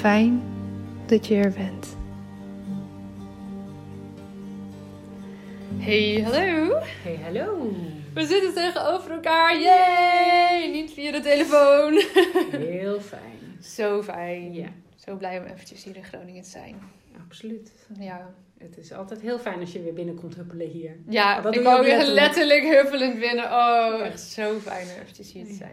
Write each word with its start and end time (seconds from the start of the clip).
Fijn 0.00 0.42
dat 1.06 1.26
je 1.26 1.34
er 1.34 1.52
bent. 1.52 1.96
Hey, 5.78 6.20
hallo. 6.24 6.78
Hey, 7.02 7.18
hallo. 7.22 7.72
We 8.14 8.26
zitten 8.26 8.54
tegenover 8.54 9.10
elkaar. 9.10 9.60
Yay! 9.60 10.70
Niet 10.72 10.90
via 10.92 11.12
de 11.12 11.20
telefoon. 11.20 12.02
Heel 12.70 13.00
fijn. 13.00 13.58
Zo 13.62 14.02
fijn. 14.02 14.52
Ja, 14.54 14.68
Zo 14.96 15.16
blij 15.16 15.38
om 15.38 15.44
eventjes 15.44 15.84
hier 15.84 15.96
in 15.96 16.04
Groningen 16.04 16.42
te 16.42 16.48
zijn. 16.50 16.76
absoluut. 17.26 17.72
Ja, 17.98 18.30
Het 18.58 18.76
is 18.78 18.92
altijd 18.92 19.20
heel 19.20 19.38
fijn 19.38 19.60
als 19.60 19.72
je 19.72 19.82
weer 19.82 19.92
binnenkomt 19.92 20.34
huppelen 20.34 20.68
hier. 20.68 20.96
ja 21.08 21.40
dat 21.40 21.54
ik 21.54 21.62
wou 21.62 21.80
weer 21.84 21.88
letterlijk. 21.96 22.20
letterlijk. 22.26 22.62
huppelend 22.62 23.18
binnen. 23.18 23.44
Oh, 23.44 24.00
echt 24.04 24.20
zo 24.20 24.58
fijn 24.58 24.86
om 24.86 25.02
eventjes 25.02 25.32
hier 25.32 25.44
te 25.44 25.52
Ja. 25.58 25.68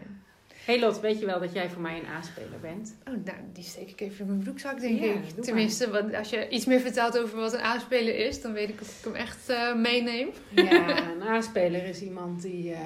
Hey 0.68 0.80
Lot, 0.80 1.00
weet 1.00 1.18
je 1.18 1.26
wel 1.26 1.40
dat 1.40 1.52
jij 1.52 1.70
voor 1.70 1.82
mij 1.82 1.98
een 1.98 2.06
aanspeler 2.06 2.60
bent? 2.60 2.96
Oh, 3.08 3.24
nou, 3.24 3.36
die 3.52 3.64
steek 3.64 3.90
ik 3.90 4.00
even 4.00 4.20
in 4.20 4.26
mijn 4.26 4.42
broekzak, 4.42 4.80
denk 4.80 5.00
Ja, 5.00 5.12
ik. 5.12 5.44
Tenminste, 5.44 5.90
want 5.90 6.14
als 6.14 6.30
je 6.30 6.48
iets 6.48 6.64
meer 6.64 6.80
vertelt 6.80 7.18
over 7.18 7.38
wat 7.38 7.52
een 7.52 7.60
aanspeler 7.60 8.26
is, 8.26 8.42
dan 8.42 8.52
weet 8.52 8.68
ik 8.68 8.80
of 8.80 8.98
ik 8.98 9.04
hem 9.04 9.14
echt 9.14 9.48
eh, 9.48 9.74
meeneem. 9.74 10.28
Ja, 10.48 11.10
een 11.12 11.22
aanspeler 11.22 11.84
is 11.84 12.02
iemand 12.02 12.42
die, 12.42 12.72
eh, 12.72 12.80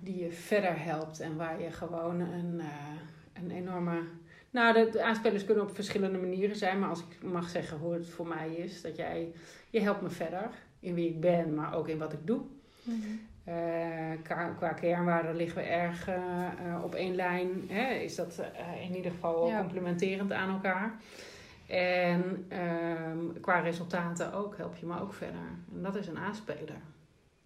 die 0.00 0.18
je 0.18 0.32
verder 0.32 0.82
helpt 0.84 1.20
en 1.20 1.36
waar 1.36 1.62
je 1.62 1.70
gewoon 1.70 2.20
een, 2.20 2.60
eh, 2.60 2.66
een 3.42 3.50
enorme... 3.50 4.02
Nou, 4.50 4.74
de, 4.74 4.88
de 4.92 5.02
aanspelers 5.02 5.44
kunnen 5.44 5.64
op 5.64 5.74
verschillende 5.74 6.18
manieren 6.18 6.56
zijn, 6.56 6.78
maar 6.78 6.88
als 6.88 7.00
ik 7.00 7.22
mag 7.22 7.48
zeggen 7.48 7.78
hoe 7.78 7.92
het 7.92 8.08
voor 8.08 8.26
mij 8.26 8.54
is, 8.54 8.82
dat 8.82 8.96
jij, 8.96 9.32
je 9.70 9.80
helpt 9.80 10.02
me 10.02 10.10
verder 10.10 10.50
in 10.80 10.94
wie 10.94 11.08
ik 11.08 11.20
ben, 11.20 11.54
maar 11.54 11.74
ook 11.74 11.88
in 11.88 11.98
wat 11.98 12.12
ik 12.12 12.26
doe. 12.26 12.40
Eh, 12.86 12.92
qua, 14.22 14.48
qua 14.56 14.72
kernwaarden 14.72 15.36
liggen 15.36 15.62
we 15.62 15.68
erg 15.68 16.08
eh, 16.08 16.14
eh, 16.16 16.84
op 16.84 16.94
één 16.94 17.14
lijn. 17.14 17.48
Hè? 17.68 17.92
Is 17.94 18.14
dat 18.14 18.38
eh, 18.38 18.84
in 18.88 18.96
ieder 18.96 19.10
geval 19.10 19.48
Ja. 19.48 19.58
complementerend 19.58 20.32
aan 20.32 20.50
elkaar. 20.50 20.92
En 21.66 22.46
ehm, 22.48 23.40
qua 23.40 23.60
resultaten 23.60 24.32
ook 24.32 24.56
help 24.56 24.76
je 24.76 24.86
me 24.86 25.00
ook 25.00 25.14
verder. 25.14 25.40
En 25.74 25.82
dat 25.82 25.96
is 25.96 26.06
een 26.06 26.18
aanspeler. 26.18 26.80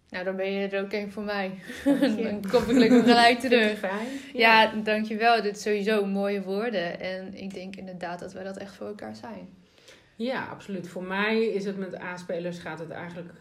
Nou, 0.09 0.23
dan 0.25 0.35
ben 0.35 0.51
je 0.51 0.67
er 0.67 0.83
ook 0.83 0.93
een 0.93 1.11
voor 1.11 1.23
mij. 1.23 1.59
Dan 2.23 2.41
kom 2.51 2.61
ik 2.69 2.77
lekker 2.77 3.03
gelijk 3.03 3.39
terug. 3.39 3.77
fijn? 3.77 4.07
Ja, 4.33 4.71
dankjewel. 4.83 5.41
Dit 5.41 5.59
sowieso 5.61 6.05
mooie 6.05 6.41
woorden. 6.41 6.99
En 6.99 7.33
ik 7.33 7.53
denk 7.53 7.75
inderdaad 7.75 8.19
dat 8.19 8.33
wij 8.33 8.43
dat 8.43 8.57
echt 8.57 8.75
voor 8.75 8.87
elkaar 8.87 9.15
zijn. 9.15 9.49
Ja, 10.15 10.45
absoluut. 10.45 10.87
Voor 10.87 11.03
mij 11.03 11.45
is 11.45 11.65
het 11.65 11.77
met 11.77 11.95
aanspelers 11.95 12.59
gaat 12.59 12.79
het 12.79 12.89
eigenlijk 12.89 13.33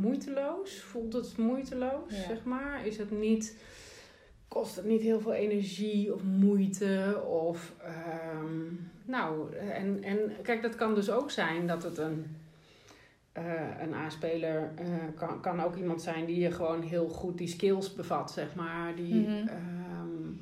moeiteloos. 0.00 0.80
Voelt 0.80 1.12
het 1.12 1.36
moeiteloos, 1.36 2.10
Ja. 2.10 2.22
zeg 2.26 2.44
maar. 2.44 2.86
Is 2.86 2.96
het 2.98 3.10
niet, 3.10 3.56
kost 4.48 4.76
het 4.76 4.84
niet 4.84 5.02
heel 5.02 5.20
veel 5.20 5.32
energie 5.32 6.14
of 6.14 6.22
moeite 6.22 7.22
of... 7.28 7.72
ehm, 7.82 8.56
nou, 9.04 9.54
en, 9.56 10.02
en 10.02 10.18
kijk, 10.42 10.62
dat 10.62 10.74
kan 10.74 10.94
dus 10.94 11.10
ook 11.10 11.30
zijn 11.30 11.66
dat 11.66 11.82
het 11.82 11.98
een... 11.98 12.36
eh, 13.32 13.80
een 13.80 13.94
aanspeler 13.94 14.70
eh, 14.76 14.86
kan, 15.16 15.40
kan 15.40 15.60
ook 15.62 15.76
iemand 15.76 16.02
zijn 16.02 16.24
die 16.24 16.38
je 16.40 16.50
gewoon 16.50 16.82
heel 16.82 17.08
goed 17.08 17.38
die 17.38 17.48
skills 17.48 17.94
bevat, 17.94 18.30
zeg 18.32 18.54
maar. 18.54 18.94
Die, 18.96 19.14
Mhm. 19.14 19.30
ehm, 19.48 20.32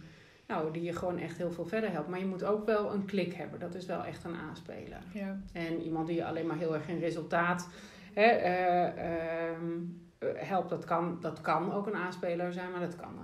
nou, 0.46 0.72
die 0.72 0.82
je 0.82 0.92
gewoon 0.92 1.18
echt 1.18 1.36
heel 1.36 1.52
veel 1.52 1.66
verder 1.66 1.90
helpt. 1.90 2.08
Maar 2.08 2.18
je 2.18 2.26
moet 2.26 2.44
ook 2.44 2.66
wel 2.66 2.92
een 2.92 3.04
klik 3.04 3.32
hebben. 3.34 3.60
Dat 3.60 3.74
is 3.74 3.86
wel 3.86 4.04
echt 4.04 4.24
een 4.24 4.34
aanspeler. 4.36 4.98
Ja. 5.12 5.40
En 5.52 5.82
iemand 5.82 6.06
die 6.06 6.24
alleen 6.24 6.46
maar 6.46 6.58
heel 6.58 6.74
erg 6.74 6.88
in 6.88 6.98
resultaat 6.98 7.68
hè, 8.14 8.22
eh, 8.22 8.86
ehm, 8.86 9.64
eh, 10.18 10.28
helpt, 10.34 10.68
dat 10.70 10.84
kan, 10.84 11.18
dat 11.20 11.40
kan 11.40 11.72
ook 11.72 11.86
een 11.86 11.94
aanspeler 11.96 12.52
zijn, 12.52 12.70
maar 12.70 12.80
dat 12.80 12.96
kan. 12.96 13.18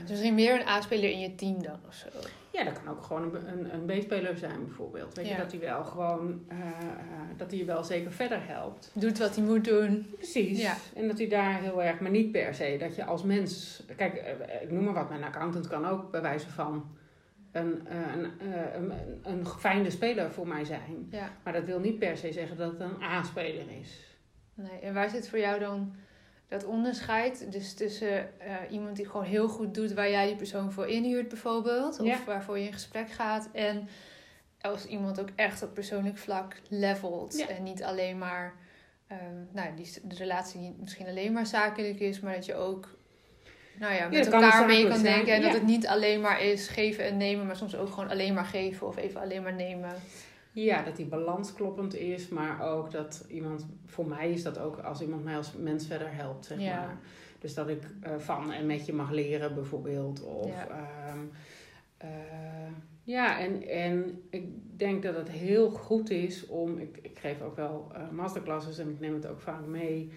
Dus 0.00 0.08
misschien 0.10 0.34
meer 0.34 0.60
een 0.60 0.66
A-speler 0.66 1.10
in 1.10 1.20
je 1.20 1.34
team 1.34 1.62
dan 1.62 1.76
of 1.88 1.94
zo. 1.94 2.06
ja, 2.50 2.64
dat 2.64 2.82
kan 2.82 2.92
ook 2.92 3.02
gewoon 3.02 3.34
een, 3.34 3.48
een, 3.74 3.74
een 3.88 3.98
B-speler 4.00 4.36
zijn, 4.36 4.64
bijvoorbeeld. 4.64 5.16
Weet 5.16 5.26
Ja. 5.26 5.32
je, 5.36 5.42
dat 5.42 5.50
hij 5.52 5.60
wel 5.60 5.84
gewoon, 5.84 6.44
dat 7.36 7.50
hij 7.50 7.58
je 7.58 7.64
wel 7.64 7.84
zeker 7.84 8.12
verder 8.12 8.46
helpt. 8.46 8.90
Doet 8.94 9.18
wat 9.18 9.34
hij 9.36 9.44
moet 9.44 9.64
doen. 9.64 10.06
Precies. 10.16 10.60
Ja. 10.60 10.74
En 10.94 11.08
dat 11.08 11.18
hij 11.18 11.28
daar 11.28 11.60
heel 11.60 11.82
erg, 11.82 12.00
maar 12.00 12.10
niet 12.10 12.32
per 12.32 12.54
se 12.54 12.76
dat 12.78 12.96
je 12.96 13.04
als 13.04 13.22
mens. 13.22 13.82
Kijk, 13.96 14.36
ik 14.62 14.70
noem 14.70 14.84
maar 14.84 14.94
wat, 14.94 15.08
mijn 15.08 15.24
accountant 15.24 15.68
kan 15.68 15.86
ook 15.86 16.10
bij 16.10 16.22
wijze 16.22 16.50
van 16.50 16.96
een, 17.52 17.86
een, 18.14 18.30
een, 18.74 18.92
een 19.22 19.46
fijne 19.46 19.90
speler 19.90 20.30
voor 20.30 20.46
mij 20.48 20.64
zijn. 20.64 21.08
Ja. 21.10 21.28
Maar 21.44 21.52
dat 21.52 21.64
wil 21.64 21.78
niet 21.78 21.98
per 21.98 22.16
se 22.16 22.32
zeggen 22.32 22.56
dat 22.56 22.70
het 22.72 22.80
een 22.80 23.02
A-speler 23.02 23.64
is. 23.80 24.09
Nee. 24.62 24.80
En 24.80 24.94
waar 24.94 25.10
zit 25.10 25.28
voor 25.28 25.38
jou 25.38 25.58
dan 25.58 25.94
dat 26.48 26.64
onderscheid? 26.64 27.52
Dus 27.52 27.74
tussen 27.74 28.40
eh, 28.40 28.54
iemand 28.70 28.96
die 28.96 29.06
gewoon 29.06 29.26
heel 29.26 29.48
goed 29.48 29.74
doet 29.74 29.92
waar 29.92 30.10
jij 30.10 30.26
die 30.26 30.36
persoon 30.36 30.72
voor 30.72 30.88
inhuurt 30.88 31.28
bijvoorbeeld. 31.28 32.00
Of 32.00 32.06
Ja. 32.06 32.18
waarvoor 32.26 32.58
je 32.58 32.66
in 32.66 32.72
gesprek 32.72 33.10
gaat. 33.10 33.48
En 33.52 33.88
als 34.60 34.86
iemand 34.86 35.20
ook 35.20 35.28
echt 35.34 35.62
op 35.62 35.74
persoonlijk 35.74 36.18
vlak 36.18 36.56
levelt. 36.68 37.38
Ja. 37.38 37.48
En 37.48 37.62
niet 37.62 37.82
alleen 37.82 38.18
maar, 38.18 38.54
ehm, 39.06 39.18
nou, 39.52 39.74
die, 39.76 39.92
de 40.02 40.14
relatie 40.14 40.60
niet 40.60 40.80
misschien 40.80 41.06
alleen 41.06 41.32
maar 41.32 41.46
zakelijk 41.46 42.00
is, 42.00 42.20
maar 42.20 42.34
dat 42.34 42.46
je 42.46 42.54
ook, 42.54 42.88
nou 43.78 43.94
ja, 43.94 44.08
met 44.08 44.26
elkaar 44.26 44.40
mee 44.40 44.50
zakelijk 44.50 44.88
kan 44.88 44.98
zijn, 44.98 45.14
denken. 45.14 45.34
En 45.34 45.40
ja. 45.40 45.46
dat 45.46 45.54
het 45.56 45.66
niet 45.66 45.86
alleen 45.86 46.20
maar 46.20 46.42
is 46.42 46.68
geven 46.68 47.04
en 47.04 47.16
nemen, 47.16 47.46
maar 47.46 47.56
soms 47.56 47.76
ook 47.76 47.88
gewoon 47.88 48.10
alleen 48.10 48.34
maar 48.34 48.44
geven 48.44 48.86
of 48.86 48.96
even 48.96 49.20
alleen 49.20 49.42
maar 49.42 49.54
nemen. 49.54 49.94
Ja, 50.52 50.82
dat 50.82 50.96
die 50.96 51.06
balans 51.06 51.52
kloppend 51.52 51.94
is, 51.94 52.28
maar 52.28 52.62
ook 52.72 52.90
dat 52.90 53.24
iemand, 53.28 53.66
voor 53.86 54.06
mij 54.06 54.30
is 54.30 54.42
dat 54.42 54.58
ook 54.58 54.78
als 54.78 55.00
iemand 55.00 55.24
mij 55.24 55.36
als 55.36 55.52
mens 55.52 55.86
verder 55.86 56.14
helpt, 56.14 56.44
zeg 56.46 56.60
Ja. 56.60 56.76
maar. 56.76 56.98
Dus 57.38 57.54
dat 57.54 57.68
ik 57.68 57.82
eh, 58.00 58.12
van 58.18 58.52
en 58.52 58.66
met 58.66 58.86
je 58.86 58.92
mag 58.92 59.10
leren, 59.10 59.54
bijvoorbeeld. 59.54 60.22
Of, 60.24 60.46
Ja. 60.46 60.66
ja, 60.68 62.08
ja 63.04 63.38
en, 63.40 63.68
en 63.68 64.22
ik 64.30 64.44
denk 64.78 65.02
dat 65.02 65.16
het 65.16 65.30
heel 65.30 65.70
goed 65.70 66.10
is 66.10 66.46
om, 66.46 66.78
ik, 66.78 66.98
ik 67.02 67.18
geef 67.18 67.42
ook 67.42 67.56
wel 67.56 67.90
eh, 67.94 68.08
masterclasses 68.10 68.78
en 68.78 68.90
ik 68.90 69.00
neem 69.00 69.14
het 69.14 69.26
ook 69.26 69.40
vaak 69.40 69.66
mee 69.66 70.10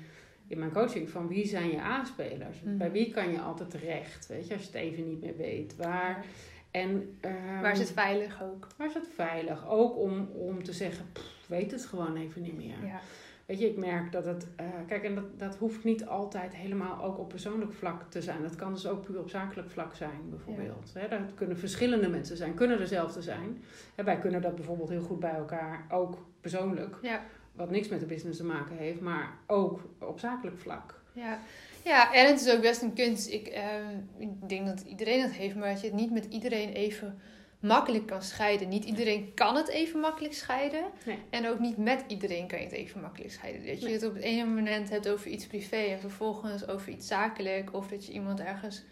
in 0.47 0.59
mijn 0.59 0.71
coaching, 0.71 1.09
van 1.09 1.27
wie 1.27 1.47
zijn 1.47 1.69
je 1.69 1.81
aanspelers? 1.81 2.61
Mhm. 2.61 2.77
Bij 2.77 2.91
wie 2.91 3.11
kan 3.11 3.31
je 3.31 3.39
altijd 3.39 3.69
terecht, 3.69 4.27
weet 4.27 4.47
je, 4.47 4.53
als 4.53 4.61
je 4.61 4.67
het 4.67 4.77
even 4.77 5.07
niet 5.07 5.21
meer 5.21 5.37
weet. 5.37 5.75
Waar, 5.75 6.25
en, 6.73 7.17
ehm, 7.21 7.61
Waar 7.61 7.71
is 7.71 7.79
het 7.79 7.91
veilig 7.91 8.43
ook? 8.43 8.67
Waar 8.77 8.87
is 8.87 8.93
het 8.93 9.07
veilig? 9.15 9.67
Ook 9.67 9.97
om, 9.97 10.29
om 10.33 10.63
te 10.63 10.73
zeggen, 10.73 11.05
pff, 11.13 11.47
weet 11.47 11.71
het 11.71 11.85
gewoon 11.85 12.15
even 12.15 12.41
niet 12.41 12.57
meer. 12.57 12.85
Ja. 12.85 12.99
Weet 13.45 13.59
je, 13.59 13.69
ik 13.69 13.77
merk 13.77 14.11
dat 14.11 14.25
het... 14.25 14.47
eh, 14.55 14.65
kijk, 14.87 15.03
en 15.03 15.15
dat, 15.15 15.39
dat 15.39 15.55
hoeft 15.55 15.83
niet 15.83 16.05
altijd 16.05 16.55
helemaal 16.55 17.03
ook 17.03 17.19
op 17.19 17.29
persoonlijk 17.29 17.73
vlak 17.73 18.01
te 18.09 18.21
zijn. 18.21 18.41
Dat 18.41 18.55
kan 18.55 18.73
dus 18.73 18.87
ook 18.87 19.05
puur 19.05 19.19
op 19.19 19.29
zakelijk 19.29 19.69
vlak 19.69 19.95
zijn, 19.95 20.29
bijvoorbeeld. 20.29 20.93
Hè, 20.93 21.07
dat 21.07 21.33
kunnen 21.35 21.57
verschillende 21.57 22.09
mensen 22.09 22.37
zijn, 22.37 22.53
kunnen 22.53 22.77
dezelfde 22.77 23.21
zijn. 23.21 23.63
Hè, 23.95 24.03
wij 24.03 24.19
kunnen 24.19 24.41
dat 24.41 24.55
bijvoorbeeld 24.55 24.89
heel 24.89 25.01
goed 25.01 25.19
bij 25.19 25.33
elkaar, 25.33 25.85
ook 25.89 26.17
persoonlijk. 26.41 26.95
Ja. 27.01 27.21
Wat 27.51 27.69
niks 27.69 27.87
met 27.87 27.99
de 27.99 28.05
business 28.05 28.37
te 28.37 28.45
maken 28.45 28.75
heeft, 28.77 29.01
maar 29.01 29.37
ook 29.47 29.79
op 29.99 30.19
zakelijk 30.19 30.57
vlak. 30.57 31.01
Ja. 31.11 31.39
Ja, 31.83 32.13
en 32.13 32.27
het 32.27 32.41
is 32.41 32.53
ook 32.53 32.61
best 32.61 32.81
een 32.81 32.93
kunst. 32.93 33.29
Ik, 33.29 33.47
ehm, 33.47 33.97
ik 34.17 34.49
denk 34.49 34.65
dat 34.67 34.81
iedereen 34.81 35.21
dat 35.21 35.31
heeft, 35.31 35.55
maar 35.55 35.69
dat 35.73 35.81
je 35.81 35.87
het 35.87 35.95
niet 35.95 36.11
met 36.11 36.25
iedereen 36.29 36.73
even 36.73 37.19
makkelijk 37.59 38.05
kan 38.05 38.21
scheiden. 38.21 38.69
Niet 38.69 38.83
iedereen 38.85 39.33
kan 39.33 39.55
het 39.55 39.67
even 39.69 39.99
makkelijk 39.99 40.33
scheiden. 40.33 40.83
Nee. 41.05 41.17
En 41.29 41.47
ook 41.47 41.59
niet 41.59 41.77
met 41.77 42.03
iedereen 42.07 42.47
kan 42.47 42.57
je 42.59 42.63
het 42.65 42.73
even 42.73 43.01
makkelijk 43.01 43.31
scheiden. 43.31 43.65
Dat 43.65 43.79
je 43.79 43.85
Nee. 43.85 43.93
het 43.93 44.03
op 44.05 44.13
het 44.13 44.23
ene 44.23 44.45
moment 44.45 44.89
hebt 44.89 45.09
over 45.09 45.27
iets 45.27 45.47
privé 45.47 45.75
en 45.75 45.99
vervolgens 45.99 46.67
over 46.67 46.89
iets 46.91 47.07
zakelijk. 47.07 47.73
Of 47.73 47.87
dat 47.87 48.05
je 48.05 48.13
iemand 48.13 48.39
ergens 48.39 48.83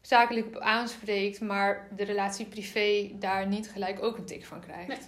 zakelijk 0.00 0.46
op 0.46 0.56
aanspreekt, 0.58 1.40
maar 1.40 1.88
de 1.96 2.04
relatie 2.04 2.46
privé 2.46 3.10
daar 3.18 3.46
niet 3.46 3.70
gelijk 3.70 4.02
ook 4.02 4.18
een 4.18 4.24
tik 4.24 4.44
van 4.44 4.60
krijgt. 4.60 4.88
Nee, 4.88 4.98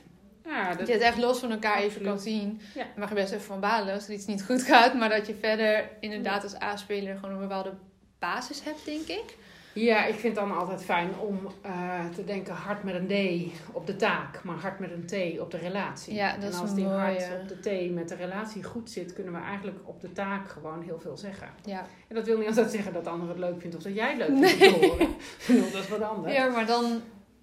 Ja, 0.45 0.69
Dat 0.69 0.79
dat, 0.79 0.87
je 0.87 0.93
het 0.93 1.03
echt 1.03 1.19
los 1.19 1.39
van 1.39 1.51
elkaar 1.51 1.79
even 1.79 2.03
kan 2.03 2.19
zien. 2.21 2.61
Ja. 2.75 2.87
Mag 2.97 3.09
je 3.09 3.15
best 3.15 3.33
even 3.33 3.45
van 3.45 3.61
balen 3.61 3.95
als 3.95 4.07
er 4.07 4.13
iets 4.13 4.27
niet 4.27 4.45
goed 4.45 4.63
gaat. 4.63 4.95
Maar 4.95 5.09
dat 5.09 5.27
je 5.27 5.35
verder 5.41 5.89
inderdaad 6.01 6.43
als 6.43 6.61
A-speler 6.61 7.15
gewoon 7.17 7.31
een 7.35 7.41
bepaalde 7.41 7.73
basis 8.19 8.65
hebt, 8.65 8.85
denk 8.85 9.07
ik. 9.07 9.37
ja, 9.75 10.05
ik 10.05 10.15
vind 10.15 10.37
het 10.37 10.49
dan 10.49 10.59
altijd 10.59 10.85
fijn 10.85 11.11
om 11.19 11.39
eh, 11.63 12.05
te 12.15 12.25
denken 12.25 12.55
hard 12.55 12.83
met 12.83 12.95
een 12.95 13.07
D 13.07 13.53
op 13.73 13.87
de 13.87 13.97
taak, 13.97 14.45
maar 14.45 14.57
hard 14.57 14.79
met 14.79 14.91
een 14.91 15.07
T 15.07 15.41
op 15.41 15.51
de 15.51 15.57
relatie. 15.59 16.15
Ja, 16.15 16.37
dat 16.37 16.53
en 16.53 16.59
als 16.61 16.75
die 16.75 16.87
hard 16.87 17.29
op 17.43 17.49
de 17.49 17.89
T 17.89 17.93
met 17.95 18.09
de 18.09 18.15
relatie 18.15 18.63
goed 18.63 18.91
zit, 18.91 19.13
kunnen 19.13 19.33
we 19.33 19.39
eigenlijk 19.39 19.79
op 19.85 20.01
de 20.01 20.13
taak 20.13 20.49
gewoon 20.51 20.83
heel 20.83 21.01
veel 21.01 21.17
zeggen. 21.17 21.49
Ja. 21.65 21.87
En 22.09 22.15
dat 22.15 22.27
wil 22.27 22.39
niet 22.39 22.47
altijd 22.49 22.71
zeggen 22.71 22.93
dat 22.93 23.05
de 23.05 23.11
ander 23.11 23.29
het 23.29 23.39
leuk 23.39 23.61
vindt 23.61 23.77
of 23.77 23.83
dat 23.83 23.95
jij 23.95 24.09
het 24.17 24.29
leuk 24.29 24.49
vindt 24.49 24.59
te 24.59 24.87
horen. 24.87 25.09
Bedoel, 25.47 25.71
dat 25.71 25.83
is 25.83 25.89
wat 25.89 26.03
anders. 26.03 26.35
ja, 26.35 26.49
maar 26.49 26.67
dan 26.67 27.01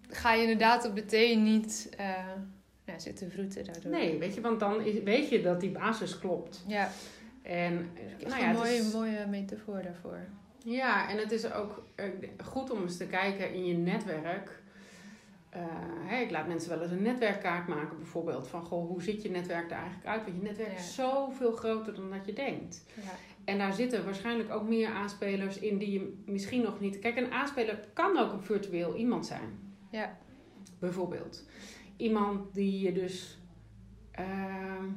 ga 0.09 0.33
je 0.33 0.41
inderdaad 0.41 0.85
op 0.85 0.95
de 0.95 1.05
T 1.05 1.35
niet 1.37 1.89
eh, 1.97 2.07
ja, 2.91 2.99
zitten 2.99 3.31
vroeten 3.31 3.65
daardoor. 3.65 3.91
Nee, 3.91 4.17
weet 4.19 4.33
je, 4.35 4.41
want 4.41 4.59
dan 4.59 4.81
is, 4.81 5.03
weet 5.03 5.29
je 5.29 5.41
dat 5.41 5.59
die 5.61 5.71
basis 5.71 6.19
klopt. 6.19 6.63
Ja, 6.67 6.89
En, 7.41 7.89
dat 7.95 8.03
is 8.17 8.23
nou 8.25 8.33
een 8.35 8.39
ja, 8.41 8.47
het 8.47 8.57
mooie, 8.57 8.73
is- 8.77 8.93
mooie 8.93 9.25
metafoor 9.29 9.81
daarvoor. 9.83 10.19
Ja, 10.63 11.09
en 11.09 11.17
het 11.17 11.31
is 11.31 11.51
ook 11.51 11.83
eh, 11.95 12.05
goed 12.45 12.69
om 12.71 12.81
eens 12.81 12.97
te 12.97 13.05
kijken 13.07 13.53
in 13.53 13.65
je 13.65 13.73
netwerk. 13.73 14.61
Eh, 15.49 16.21
ik 16.21 16.31
laat 16.31 16.47
mensen 16.47 16.69
wel 16.69 16.81
eens 16.81 16.91
een 16.91 17.01
netwerkkaart 17.01 17.67
maken, 17.67 17.97
bijvoorbeeld. 17.97 18.47
Van 18.47 18.63
goh, 18.63 18.87
hoe 18.87 19.01
ziet 19.01 19.21
je 19.21 19.29
netwerk 19.29 19.71
er 19.71 19.77
eigenlijk 19.77 20.05
uit? 20.07 20.23
Want 20.23 20.35
je 20.35 20.41
netwerk 20.43 20.71
Ja. 20.71 20.77
is 20.77 20.95
zoveel 20.95 21.51
groter 21.51 21.93
dan 21.95 22.09
dat 22.11 22.25
je 22.25 22.33
denkt. 22.33 22.85
Ja. 22.95 23.01
En 23.45 23.57
daar 23.57 23.73
zitten 23.73 24.05
waarschijnlijk 24.05 24.51
ook 24.53 24.67
meer 24.67 24.87
aanspelers 24.89 25.59
in 25.59 25.77
die 25.77 25.91
je 25.91 26.21
misschien 26.25 26.61
nog 26.61 26.79
niet. 26.79 26.99
Kijk, 26.99 27.17
een 27.17 27.31
aanspeler 27.31 27.79
kan 27.93 28.17
ook 28.17 28.31
een 28.33 28.41
virtueel 28.43 28.95
iemand 28.95 29.25
zijn. 29.25 29.59
Ja. 29.91 30.17
Bijvoorbeeld. 30.79 31.45
Iemand 31.99 32.53
die 32.53 32.81
je 32.81 32.91
dus 32.93 33.37
eh, 34.11 34.25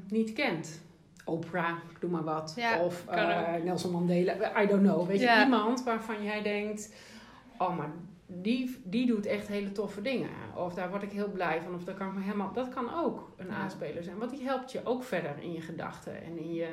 niet 0.09 0.33
kent. 0.33 0.81
Oprah, 1.25 1.77
doe 2.01 2.11
maar 2.11 2.25
wat. 2.25 2.53
Ja, 2.57 2.81
of 2.81 3.07
eh, 3.07 3.55
Nelson 3.65 3.91
Mandela, 3.91 4.63
I 4.63 4.67
don't 4.67 4.83
know. 4.83 5.07
Weet 5.07 5.21
Ja. 5.21 5.39
je, 5.39 5.45
iemand 5.45 5.85
waarvan 5.85 6.23
jij 6.25 6.43
denkt... 6.43 6.95
Oh, 7.59 7.77
maar 7.77 7.91
die, 8.27 8.77
die 8.85 9.07
doet 9.07 9.27
echt 9.27 9.49
hele 9.49 9.73
toffe 9.73 10.03
dingen. 10.03 10.31
Of 10.57 10.75
daar 10.75 10.91
word 10.91 11.03
ik 11.03 11.11
heel 11.13 11.31
blij 11.31 11.61
van. 11.65 11.75
Of 11.75 11.85
dat 11.85 11.95
kan, 11.97 12.07
ik 12.09 12.15
me 12.15 12.21
helemaal, 12.23 12.53
dat 12.53 12.69
kan 12.69 12.95
ook 12.95 13.33
een 13.37 13.51
aanspeler 13.51 14.03
zijn. 14.03 14.19
Want 14.19 14.31
die 14.31 14.45
helpt 14.45 14.73
je 14.73 14.81
ook 14.85 15.05
verder 15.05 15.35
in 15.41 15.53
je 15.53 15.61
gedachten. 15.61 16.23
En 16.25 16.39
in 16.39 16.55
je, 16.55 16.69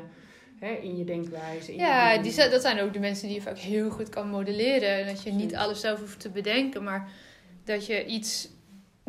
hè, 0.59 0.69
in 0.73 0.97
je 0.97 1.03
denkwijze. 1.03 1.71
In 1.71 1.77
Ja, 1.77 2.11
je 2.11 2.21
die, 2.21 2.35
dat 2.49 2.61
zijn 2.61 2.79
ook 2.79 2.93
de 2.93 2.99
mensen 2.99 3.27
die 3.27 3.35
je 3.35 3.41
vaak 3.41 3.57
heel 3.57 3.89
goed 3.89 4.09
kan 4.09 4.29
modelleren. 4.29 4.97
En 4.99 5.05
dat 5.07 5.23
je 5.23 5.31
niet 5.31 5.55
alles 5.55 5.79
zelf 5.79 5.99
hoeft 5.99 6.19
te 6.19 6.29
bedenken, 6.29 6.83
maar 6.83 7.11
dat 7.63 7.85
je 7.85 8.05
iets, 8.05 8.49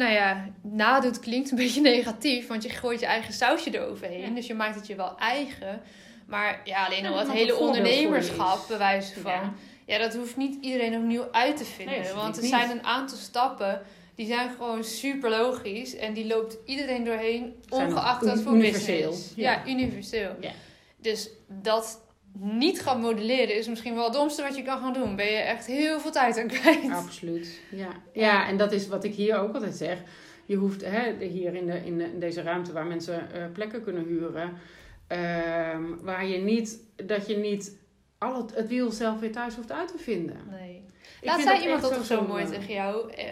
nou 0.01 0.13
ja, 0.13 0.49
nadoet 0.63 1.19
klinkt 1.19 1.51
een 1.51 1.57
beetje 1.65 1.81
negatief, 1.81 2.47
want 2.47 2.63
je 2.63 2.69
gooit 2.69 3.01
je 3.01 3.07
eigen 3.07 3.33
sausje 3.33 3.75
eroverheen. 3.75 4.21
Ja. 4.21 4.35
Dus 4.35 4.47
je 4.47 4.55
maakt 4.55 4.75
het 4.75 4.87
je 4.87 4.95
wel 4.95 5.19
eigen. 5.19 5.83
Maar 6.27 6.61
ja, 6.65 6.87
alleen 6.87 7.07
al 7.07 7.19
het 7.19 7.21
iemand 7.21 7.39
hele 7.39 7.57
ondernemerschap, 7.57 8.69
bewijzen 8.69 9.23
van. 9.23 9.33
Ja. 9.33 9.53
Ja. 9.87 9.99
dat 9.99 10.15
hoeft 10.15 10.37
niet 10.37 10.65
iedereen 10.65 10.97
opnieuw 10.97 11.29
uit 11.31 11.57
te 11.57 11.65
vinden. 11.65 12.01
Nee, 12.01 12.13
want 12.13 12.37
er 12.37 12.45
zijn 12.45 12.71
een 12.71 12.85
aantal 12.85 13.19
stappen. 13.19 13.83
Die 14.15 14.27
zijn 14.27 14.51
gewoon 14.51 14.85
super 14.85 15.31
logisch 15.31 15.97
en 15.97 16.13
die 16.13 16.27
loopt 16.27 16.57
iedereen 16.65 17.05
doorheen, 17.05 17.55
ongeacht 17.69 18.25
wat 18.25 18.41
voor 18.41 18.55
universeel. 18.55 19.11
business. 19.11 19.33
Ja. 19.37 19.53
ja, 19.53 19.67
universeel. 19.67 20.37
Ja. 20.41 20.53
Dus 20.97 21.31
dat 21.47 22.01
niet 22.39 22.81
gaan 22.83 23.01
modelleren 23.01 23.57
is 23.57 23.69
misschien 23.69 23.95
wel 23.95 24.05
het 24.05 24.13
domste 24.13 24.43
wat 24.43 24.57
je 24.57 24.63
kan 24.63 24.79
gaan 24.79 24.93
doen. 24.93 25.17
Ben 25.17 25.27
je 25.27 25.37
echt 25.39 25.67
heel 25.67 26.01
veel 26.01 26.11
tijd 26.11 26.39
aan 26.39 26.47
kwijt. 26.47 26.91
Absoluut, 26.91 27.61
ja. 27.71 27.89
Ja, 28.13 28.49
en 28.49 28.57
dat 28.57 28.73
is 28.73 28.89
wat 28.89 29.05
ik 29.05 29.15
hier 29.15 29.39
ook 29.39 29.55
altijd 29.55 29.75
zeg. 29.75 29.99
Je 30.47 30.57
hoeft 30.57 30.85
hè, 30.85 31.27
hier 31.27 31.55
in, 31.55 31.67
de, 31.67 31.85
in, 31.85 31.99
de- 31.99 32.05
in 32.13 32.21
deze 32.21 32.43
ruimte 32.43 32.73
waar 32.73 32.87
mensen 32.87 33.33
eh, 33.33 33.45
plekken 33.53 33.83
kunnen 33.83 34.05
huren, 34.05 34.59
ehm, 35.07 35.83
waar 36.01 36.27
je 36.27 36.39
niet, 36.39 36.79
dat 36.97 37.27
je 37.27 37.37
niet 37.37 37.79
al 38.19 38.37
het, 38.37 38.55
het 38.55 38.69
wiel 38.69 38.91
zelf 38.91 39.21
weer 39.21 39.33
thuis 39.33 39.55
hoeft 39.55 39.73
uit 39.73 39.89
te 39.89 39.99
vinden. 39.99 40.37
Nee. 40.51 40.85
Ik 41.21 41.27
Laat 41.27 41.41
zei 41.41 41.55
dat 41.55 41.63
iemand 41.65 41.83
dat 41.83 41.93
toch 41.95 42.05
zo 42.05 42.27
mooi 42.27 42.45
tegen 42.47 42.75
jou, 42.75 43.13
eh, 43.13 43.25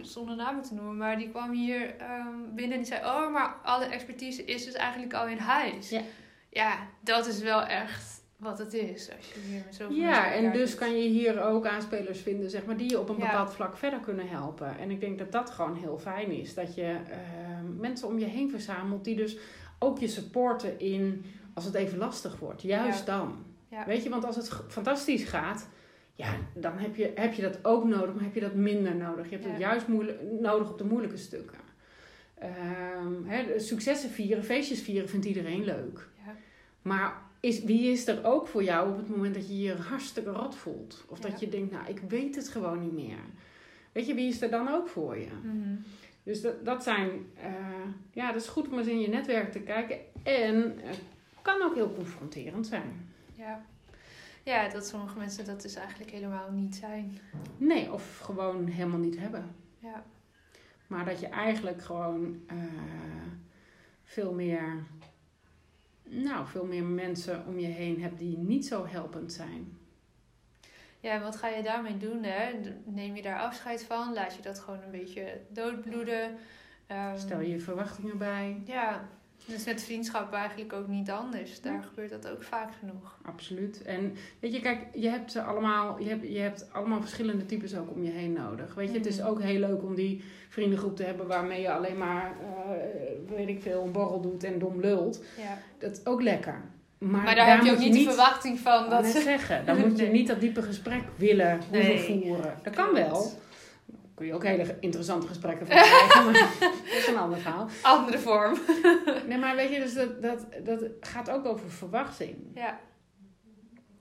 zonder 0.00 0.36
namen 0.36 0.62
te 0.62 0.74
noemen, 0.74 0.96
maar 0.96 1.18
die 1.18 1.30
kwam 1.30 1.52
hier 1.52 1.94
ehm, 1.98 2.28
binnen 2.54 2.76
en 2.76 2.82
die 2.82 2.92
zei: 2.92 3.04
Oh, 3.04 3.32
maar 3.32 3.54
alle 3.62 3.84
expertise 3.84 4.44
is 4.44 4.64
dus 4.64 4.74
eigenlijk 4.74 5.14
al 5.14 5.26
in 5.26 5.38
huis. 5.38 5.88
Ja. 5.88 6.00
Ja, 6.50 6.78
dat 7.00 7.26
is 7.26 7.38
wel 7.40 7.62
echt 7.66 8.22
wat 8.44 8.58
het 8.58 8.72
is. 8.74 9.10
Als 9.16 9.26
je 9.32 9.40
hier 9.48 9.62
met 9.66 9.74
zoveel 9.74 9.96
Ja, 9.96 10.32
en 10.32 10.52
dus 10.52 10.70
doet. 10.70 10.78
kan 10.78 10.96
je 11.02 11.08
hier 11.08 11.42
ook 11.42 11.66
aanspelers 11.66 12.20
vinden, 12.20 12.50
zeg 12.50 12.64
maar, 12.64 12.76
die 12.76 12.90
je 12.90 13.00
op 13.00 13.08
een 13.08 13.16
Ja. 13.16 13.20
bepaald 13.26 13.52
vlak 13.54 13.76
verder 13.76 14.00
kunnen 14.00 14.28
helpen. 14.28 14.78
En 14.78 14.90
ik 14.90 15.00
denk 15.00 15.18
dat 15.18 15.32
dat 15.32 15.50
gewoon 15.50 15.76
heel 15.76 15.98
fijn 15.98 16.30
is. 16.30 16.54
Dat 16.54 16.74
je 16.74 16.82
ehm, 17.10 17.76
mensen 17.76 18.08
om 18.08 18.18
je 18.18 18.24
heen 18.24 18.50
verzamelt 18.50 19.04
die 19.04 19.16
dus 19.16 19.36
ook 19.78 19.98
je 19.98 20.08
supporten 20.08 20.78
in 20.78 21.24
als 21.54 21.64
het 21.64 21.74
even 21.74 21.98
lastig 21.98 22.38
wordt. 22.38 22.62
Juist 22.62 23.06
Ja. 23.06 23.18
dan. 23.18 23.44
Ja. 23.68 23.86
Weet 23.86 24.02
je, 24.02 24.08
want 24.08 24.24
als 24.24 24.36
het 24.36 24.50
fantastisch 24.68 25.24
gaat, 25.24 25.68
ja, 26.14 26.34
dan 26.54 26.78
heb 26.78 26.96
je, 26.96 27.12
heb 27.14 27.32
je 27.32 27.42
dat 27.42 27.64
ook 27.64 27.84
nodig, 27.84 28.14
maar 28.14 28.24
heb 28.24 28.34
je 28.34 28.40
dat 28.40 28.54
minder 28.54 28.94
nodig. 28.96 29.24
Je 29.30 29.36
hebt 29.36 29.48
het 29.48 29.58
juist 29.58 29.88
moeilijk, 29.88 30.18
nodig 30.40 30.70
op 30.70 30.78
de 30.78 30.84
moeilijke 30.84 31.16
stukken. 31.16 31.58
Ehm, 32.38 33.24
hè, 33.24 33.58
successen 33.58 34.10
vieren, 34.10 34.44
feestjes 34.44 34.80
vieren 34.82 35.08
vindt 35.08 35.26
iedereen 35.26 35.64
leuk. 35.64 36.08
Ja. 36.26 36.34
Maar 36.82 37.22
is, 37.44 37.64
wie 37.64 37.90
is 37.92 38.06
er 38.06 38.24
ook 38.24 38.46
voor 38.48 38.62
jou 38.64 38.90
op 38.90 38.96
het 38.96 39.08
moment 39.08 39.34
dat 39.34 39.48
je 39.48 39.58
je 39.60 39.74
hartstikke 39.74 40.30
rot 40.30 40.54
voelt? 40.54 41.04
Of 41.08 41.22
Ja. 41.22 41.28
dat 41.28 41.40
je 41.40 41.48
denkt, 41.48 41.72
nou, 41.72 41.86
ik 41.88 42.00
weet 42.08 42.34
het 42.36 42.48
gewoon 42.48 42.80
niet 42.80 42.92
meer. 42.92 43.18
Weet 43.92 44.06
je, 44.06 44.14
wie 44.14 44.28
is 44.28 44.42
er 44.42 44.50
dan 44.50 44.68
ook 44.68 44.88
voor 44.88 45.18
je? 45.18 45.28
Mhm. 45.42 45.74
Dus 46.22 46.40
dat, 46.40 46.64
dat 46.64 46.82
zijn, 46.82 47.10
eh, 47.34 47.52
ja, 48.12 48.32
dat 48.32 48.42
is 48.42 48.48
goed 48.48 48.68
om 48.68 48.78
eens 48.78 48.86
in 48.86 49.00
je 49.00 49.08
netwerk 49.08 49.52
te 49.52 49.60
kijken. 49.60 49.98
En 50.22 50.74
het 50.82 51.00
kan 51.42 51.62
ook 51.62 51.74
heel 51.74 51.92
confronterend 51.94 52.66
zijn. 52.66 53.08
Ja. 53.36 53.64
ja, 54.42 54.68
dat 54.68 54.86
sommige 54.86 55.18
mensen 55.18 55.44
dat 55.44 55.62
dus 55.62 55.74
eigenlijk 55.74 56.10
helemaal 56.10 56.50
niet 56.50 56.74
zijn. 56.74 57.18
Nee, 57.56 57.92
of 57.92 58.18
gewoon 58.18 58.66
helemaal 58.66 58.98
niet 58.98 59.18
hebben. 59.18 59.54
Ja. 59.78 60.04
Maar 60.86 61.04
dat 61.04 61.20
je 61.20 61.26
eigenlijk 61.26 61.82
gewoon 61.82 62.40
eh, 62.46 62.56
veel 64.04 64.32
meer, 64.32 64.84
nou, 66.08 66.46
veel 66.46 66.64
meer 66.66 66.84
mensen 66.84 67.46
om 67.46 67.58
je 67.58 67.66
heen 67.66 68.02
hebt 68.02 68.18
die 68.18 68.38
niet 68.38 68.66
zo 68.66 68.86
helpend 68.86 69.32
zijn. 69.32 69.78
Ja, 71.00 71.12
en 71.12 71.22
wat 71.22 71.36
ga 71.36 71.48
je 71.48 71.62
daarmee 71.62 71.96
doen? 71.96 72.22
Hè? 72.22 72.52
Neem 72.84 73.16
je 73.16 73.22
daar 73.22 73.40
afscheid 73.40 73.84
van? 73.84 74.12
Laat 74.12 74.34
je 74.36 74.42
dat 74.42 74.60
gewoon 74.60 74.82
een 74.82 74.90
beetje 74.90 75.40
doodbloeden? 75.48 76.36
Ehm, 76.86 77.18
Stel 77.18 77.40
je 77.40 77.60
verwachtingen 77.60 78.18
bij. 78.18 78.62
Ja, 78.64 79.08
dus 79.46 79.64
met 79.64 79.82
vriendschap 79.82 80.32
eigenlijk 80.32 80.72
ook 80.72 80.88
niet 80.88 81.10
anders. 81.10 81.60
Daar 81.60 81.82
gebeurt 81.82 82.10
dat 82.10 82.28
ook 82.30 82.42
vaak 82.42 82.70
genoeg. 82.78 83.18
Absoluut. 83.22 83.82
En 83.82 84.14
weet 84.40 84.52
je, 84.54 84.60
kijk, 84.60 84.78
je 84.94 85.08
hebt 85.08 85.32
ze 85.32 85.42
allemaal, 85.42 85.98
je 86.00 86.08
hebt, 86.08 86.28
je 86.32 86.38
hebt 86.38 86.66
allemaal 86.72 87.00
verschillende 87.00 87.46
types 87.46 87.76
ook 87.76 87.90
om 87.90 88.04
je 88.04 88.10
heen 88.10 88.32
nodig. 88.32 88.74
Weet 88.74 88.90
je, 88.90 88.96
het 88.98 89.06
is 89.06 89.18
Mhm. 89.18 89.26
ook 89.28 89.42
heel 89.42 89.58
leuk 89.60 89.82
om 89.82 89.94
die 89.94 90.24
vriendengroep 90.48 90.96
te 90.96 91.02
hebben 91.04 91.26
waarmee 91.26 91.60
je 91.60 91.72
alleen 91.72 91.98
maar, 91.98 92.32
eh, 92.40 93.36
weet 93.36 93.48
ik 93.48 93.62
veel, 93.62 93.82
een 93.82 93.92
borrel 93.92 94.20
doet 94.20 94.44
en 94.44 94.58
dom 94.58 94.80
lult. 94.80 95.22
Ja. 95.38 95.58
Dat 95.78 95.90
is 95.92 96.06
ook 96.06 96.22
lekker. 96.22 96.60
Maar, 96.98 97.22
Maar 97.22 97.34
daar, 97.34 97.50
heb 97.56 97.64
je 97.64 97.70
ook 97.72 97.78
niet 97.78 97.92
de 97.94 98.02
verwachting 98.02 98.58
van 98.58 98.90
dat 98.90 99.02
net 99.02 99.12
zeggen. 99.12 99.66
Dan 99.66 99.78
moet 99.78 99.98
je 99.98 100.06
niet 100.18 100.26
dat 100.26 100.40
diepe 100.40 100.62
gesprek 100.62 101.02
willen 101.16 101.60
Nee. 101.70 101.98
voeren. 102.22 102.54
Dat 102.62 102.74
kan 102.74 102.92
wel. 102.94 103.30
Kun 104.14 104.26
je 104.26 104.34
ook 104.34 104.44
hele 104.44 104.76
interessante 104.80 105.26
gesprekken 105.26 105.66
van 105.66 105.76
krijgen, 105.76 106.24
maar 106.32 106.32
dat 106.60 106.72
is 106.92 107.06
een 107.06 107.16
ander 107.16 107.38
verhaal. 107.38 107.68
andere 107.82 108.18
vorm. 108.18 108.58
Nee, 109.28 109.38
maar 109.38 109.56
weet 109.56 109.70
je, 109.70 109.78
dus 109.80 109.94
dat, 109.94 110.22
dat, 110.22 110.46
dat 110.64 110.84
gaat 111.00 111.30
ook 111.30 111.44
over 111.46 111.70
verwachting. 111.70 112.36
Ja, 112.54 112.80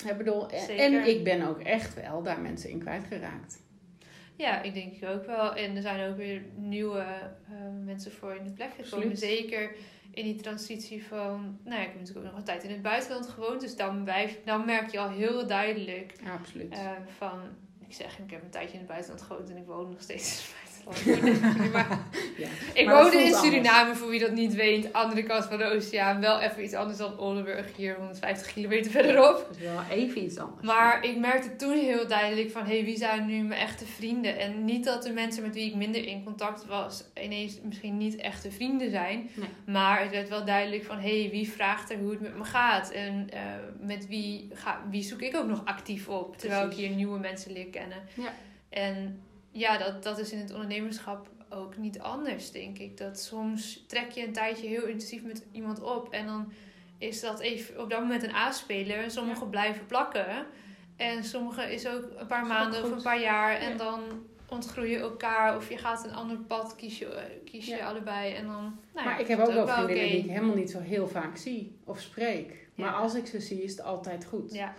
Ik 0.08 0.18
bedoel, 0.18 0.50
en- 0.50 0.60
Zeker. 0.60 0.84
en 0.86 1.08
ik 1.08 1.24
ben 1.24 1.48
ook 1.48 1.60
echt 1.60 1.94
wel 1.94 2.24
daar 2.24 2.40
mensen 2.40 2.70
in 2.70 2.80
kwijtgeraakt. 2.80 3.60
ja 4.36 4.62
ik 4.62 4.74
denk 4.74 4.94
ook 5.16 5.26
wel. 5.26 5.54
En 5.56 5.76
er 5.76 5.82
zijn 5.82 6.10
ook 6.12 6.18
weer 6.18 6.42
nieuwe 6.56 7.00
eh, 7.00 7.56
mensen 7.86 8.12
voor 8.12 8.34
in 8.36 8.44
de 8.44 8.52
plek 8.52 8.70
gekomen. 8.70 9.10
Absoluut. 9.10 9.20
Zeker 9.20 9.76
in 10.14 10.24
die 10.24 10.36
transitie 10.42 11.06
van... 11.06 11.60
Nou 11.64 11.76
ja, 11.76 11.82
ik 11.82 11.88
heb 11.92 12.00
natuurlijk 12.00 12.26
ook 12.26 12.32
nog 12.32 12.40
een 12.40 12.46
tijd 12.46 12.64
in 12.64 12.70
het 12.70 12.82
buitenland 12.82 13.28
gewoond. 13.30 13.62
Dus 13.62 13.76
dan, 13.76 14.04
blijf, 14.04 14.38
dan 14.46 14.66
merk 14.66 14.90
je 14.92 15.00
al 15.00 15.10
heel 15.10 15.48
duidelijk 15.48 16.14
absoluut. 16.40 16.72
eh, 16.74 16.92
van... 17.18 17.40
Ik 17.94 18.00
zeg, 18.00 18.20
ik 18.20 18.32
heb 18.32 18.44
een 18.44 18.50
tijdje 18.50 18.74
in 18.74 18.80
het 18.80 18.88
buitenland 18.88 19.22
gewoond 19.22 19.50
en 19.50 19.58
ik 19.58 19.66
woon 19.66 19.90
nog 19.90 20.02
steeds 20.02 20.24
in 20.24 20.36
het 20.36 20.54
buitenland. 20.54 20.73
ja. 22.38 22.48
ik 22.74 22.86
Maar 22.86 23.04
woonde 23.04 23.18
in 23.18 23.34
Suriname, 23.34 23.96
voor 23.96 24.10
wie 24.10 24.20
dat 24.20 24.32
niet 24.32 24.56
weet. 24.56 24.94
Andere 24.94 25.24
kant 25.24 25.46
van 25.46 25.58
de 25.58 25.64
oceaan. 25.64 26.20
Wel 26.20 26.40
even 26.40 26.64
iets 26.64 26.74
anders 26.74 26.98
dan 26.98 27.18
Oldenburg, 27.18 27.76
hier 27.76 27.96
150 27.96 28.54
kilometer 28.54 28.92
verderop. 28.92 29.46
Dat 29.48 29.58
is 29.58 29.64
wel 29.64 29.82
even 29.92 30.24
iets 30.24 30.38
anders. 30.38 30.66
Maar 30.66 31.06
ik 31.06 31.18
merkte 31.18 31.56
toen 31.56 31.78
heel 31.78 32.08
duidelijk 32.08 32.52
van, 32.52 32.66
hé, 32.66 32.76
hey, 32.76 32.84
wie 32.84 32.98
zijn 32.98 33.26
nu 33.26 33.42
mijn 33.42 33.62
echte 33.62 33.86
vrienden? 33.86 34.40
En 34.40 34.66
niet 34.66 34.86
dat 34.86 35.04
de 35.04 35.12
mensen 35.12 35.44
met 35.44 35.54
wie 35.54 35.70
ik 35.70 35.76
minder 35.76 36.06
in 36.06 36.24
contact 36.24 36.66
was, 36.66 37.04
ineens 37.24 37.60
misschien 37.62 37.98
niet 37.98 38.16
echte 38.16 38.52
vrienden 38.52 38.90
zijn. 38.90 39.30
Nee. 39.34 39.50
Maar 39.66 40.02
het 40.02 40.12
werd 40.12 40.30
wel 40.30 40.46
duidelijk 40.46 40.84
van, 40.84 40.98
hé, 40.98 41.22
hey, 41.22 41.30
wie 41.32 41.52
vraagt 41.52 41.92
er 41.92 41.98
hoe 41.98 42.12
het 42.12 42.22
met 42.22 42.38
me 42.38 42.44
gaat? 42.44 42.92
En 42.92 43.30
eh, 43.30 43.42
met 43.80 44.08
wie, 44.08 44.50
ga, 44.54 44.82
wie 44.90 45.04
zoek 45.04 45.22
ik 45.22 45.36
ook 45.36 45.48
nog 45.48 45.66
actief 45.66 46.08
op, 46.08 46.38
terwijl 46.38 46.62
Precies. 46.62 46.84
ik 46.84 46.88
hier 46.88 46.96
nieuwe 46.98 47.20
mensen 47.20 47.52
leer 47.52 47.70
kennen. 47.70 47.98
Ja. 48.14 48.34
En 48.70 49.22
ja, 49.54 49.78
dat, 49.78 50.04
dat 50.04 50.20
is 50.20 50.32
in 50.32 50.40
het 50.40 50.52
ondernemerschap 50.54 51.30
ook 51.50 51.78
niet 51.78 52.00
anders, 52.00 52.52
denk 52.52 52.78
ik. 52.78 52.98
Dat 52.98 53.20
soms 53.20 53.84
trek 53.88 54.12
je 54.12 54.26
een 54.28 54.34
tijdje 54.34 54.68
heel 54.68 54.86
intensief 54.86 55.24
met 55.24 55.46
iemand 55.52 55.82
op 55.82 56.14
en 56.14 56.26
dan 56.26 56.52
is 56.98 57.20
dat 57.22 57.40
even 57.40 57.82
op 57.82 57.90
dat 57.90 58.00
moment 58.00 58.24
een 58.24 58.34
aanspeler. 58.34 58.98
En 58.98 59.12
sommigen 59.12 59.50
blijven 59.50 59.86
plakken. 59.86 60.46
En 60.96 61.24
sommigen 61.24 61.72
is 61.72 61.88
ook 61.88 62.04
een 62.18 62.28
paar 62.28 62.46
maanden 62.46 62.84
of 62.84 62.92
een 62.92 63.02
paar 63.02 63.22
jaar. 63.22 63.56
En 63.56 63.70
Ja. 63.72 63.78
dan 63.78 64.00
ontgroei 64.50 64.90
je 64.90 64.98
elkaar. 64.98 65.56
Of 65.56 65.70
je 65.70 65.78
gaat 65.78 66.06
een 66.06 66.14
ander 66.14 66.38
pad, 66.38 66.76
kies 66.76 67.00
je, 67.00 67.40
kies 67.46 67.66
je 67.66 67.76
Ja. 67.76 67.88
allebei. 67.88 68.34
En 68.34 68.46
dan, 68.46 68.62
nou 68.64 68.74
ja, 68.94 69.04
maar 69.04 69.20
ik 69.20 69.28
heb 69.28 69.40
ook 69.40 69.54
wel 69.54 69.68
vriendinnen 69.68 70.08
die 70.08 70.18
ik 70.18 70.30
helemaal 70.30 70.56
niet 70.56 70.72
zo 70.72 70.80
heel 70.80 71.08
vaak 71.08 71.38
zie 71.38 71.78
of 71.84 72.00
spreek. 72.02 72.68
Maar 72.76 72.94
als 72.94 73.16
ik 73.16 73.26
ze 73.28 73.40
zie, 73.40 73.64
is 73.64 73.72
het 73.72 73.82
altijd 73.82 74.26
goed. 74.26 74.54
Ja, 74.54 74.74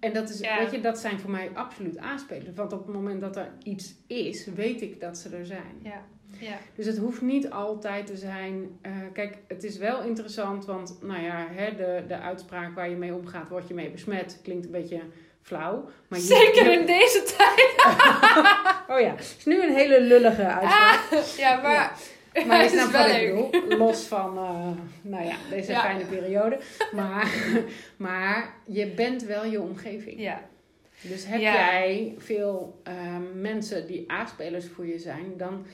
En 0.00 0.12
dat, 0.12 0.28
is, 0.30 0.40
Ja. 0.40 0.58
weet 0.58 0.70
je, 0.70 0.80
dat 0.80 0.98
zijn 0.98 1.20
voor 1.20 1.30
mij 1.30 1.50
absoluut 1.54 1.98
aanspelers. 1.98 2.54
Want 2.56 2.72
op 2.72 2.86
het 2.86 2.94
moment 2.94 3.20
dat 3.20 3.36
er 3.36 3.48
iets 3.62 3.94
is, 4.06 4.46
weet 4.46 4.82
ik 4.82 5.00
dat 5.00 5.18
ze 5.18 5.36
er 5.36 5.46
zijn. 5.46 5.78
ja, 5.82 6.02
ja. 6.38 6.56
Dus 6.74 6.86
het 6.86 6.98
hoeft 6.98 7.20
niet 7.22 7.50
altijd 7.50 8.06
te 8.06 8.16
zijn. 8.16 8.78
eh, 8.82 8.92
kijk, 9.12 9.38
het 9.48 9.64
is 9.64 9.76
wel 9.78 10.02
interessant, 10.02 10.64
want 10.64 10.98
nou 11.02 11.22
ja, 11.22 11.46
hè, 11.50 11.74
de, 11.76 12.02
de 12.08 12.18
uitspraak 12.18 12.74
waar 12.74 12.88
je 12.90 12.96
mee 12.96 13.14
omgaat, 13.14 13.48
word 13.48 13.68
je 13.68 13.74
mee 13.74 13.90
besmet, 13.90 14.40
klinkt 14.42 14.64
een 14.64 14.70
beetje 14.72 15.00
flauw. 15.42 15.88
Maar 16.08 16.18
je- 16.18 16.24
Zeker 16.24 16.72
in 16.72 16.86
deze 16.86 17.22
tijd. 17.36 17.74
Oh 18.90 19.00
ja, 19.00 19.10
het 19.10 19.34
is 19.38 19.44
nu 19.44 19.62
een 19.62 19.74
hele 19.74 20.00
lullige 20.00 20.44
uitspraak. 20.46 21.24
Ja, 21.36 21.60
maar, 21.60 21.96
Maar 22.46 22.62
je 22.62 22.68
snapt 22.68 22.90
wel 22.92 23.06
wat 23.06 23.16
ik 23.16 23.50
bedoel. 23.60 23.78
Los 23.78 24.06
van, 24.06 24.36
eh, 24.36 24.70
nou 25.02 25.24
ja, 25.24 25.36
deze 25.50 25.72
Ja. 25.72 25.80
fijne 25.80 26.04
periode. 26.04 26.58
Maar, 26.92 27.34
maar 27.96 28.54
je 28.66 28.86
bent 28.86 29.22
wel 29.24 29.44
je 29.44 29.60
omgeving. 29.60 30.20
Ja, 30.20 30.40
Dus 31.02 31.26
heb 31.26 31.40
Ja. 31.40 31.52
jij 31.52 32.14
veel 32.18 32.80
ehm, 32.82 33.40
mensen 33.40 33.86
die 33.86 34.12
A-spelers 34.12 34.66
voor 34.68 34.86
je 34.86 34.98
zijn, 34.98 35.32
dan, 35.36 35.66